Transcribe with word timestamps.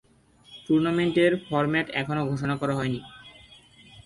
Tournament 0.65 1.15
এর 1.25 1.33
format 1.45 1.87
এখনো 2.01 2.21
ঘোষণা 2.25 2.55
করা 2.61 2.73
হয়নি। 2.75 2.99